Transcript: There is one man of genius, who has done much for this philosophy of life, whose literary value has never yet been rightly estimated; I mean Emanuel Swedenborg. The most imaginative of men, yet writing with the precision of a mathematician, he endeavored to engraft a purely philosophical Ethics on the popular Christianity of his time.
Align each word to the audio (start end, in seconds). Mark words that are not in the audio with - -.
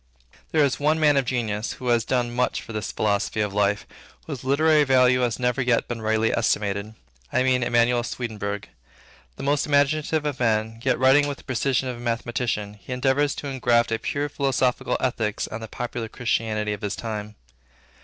There 0.51 0.63
is 0.65 0.79
one 0.79 0.99
man 0.99 1.15
of 1.15 1.25
genius, 1.25 1.73
who 1.73 1.89
has 1.89 2.03
done 2.03 2.33
much 2.33 2.59
for 2.63 2.73
this 2.73 2.91
philosophy 2.91 3.39
of 3.39 3.53
life, 3.53 3.85
whose 4.25 4.43
literary 4.43 4.83
value 4.83 5.19
has 5.19 5.37
never 5.37 5.61
yet 5.61 5.87
been 5.87 6.01
rightly 6.01 6.35
estimated; 6.35 6.95
I 7.31 7.43
mean 7.43 7.61
Emanuel 7.61 8.01
Swedenborg. 8.01 8.67
The 9.35 9.43
most 9.43 9.67
imaginative 9.67 10.25
of 10.25 10.39
men, 10.39 10.79
yet 10.83 10.97
writing 10.97 11.27
with 11.27 11.37
the 11.37 11.43
precision 11.43 11.87
of 11.87 11.97
a 11.97 11.99
mathematician, 11.99 12.79
he 12.81 12.91
endeavored 12.93 13.29
to 13.29 13.45
engraft 13.47 13.91
a 13.91 13.99
purely 13.99 14.29
philosophical 14.29 14.97
Ethics 14.99 15.47
on 15.49 15.61
the 15.61 15.67
popular 15.67 16.09
Christianity 16.09 16.73
of 16.73 16.81
his 16.81 16.95
time. 16.95 17.35